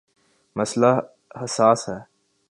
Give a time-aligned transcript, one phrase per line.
[0.55, 0.91] مسئلہ
[1.43, 1.97] حساس ہے۔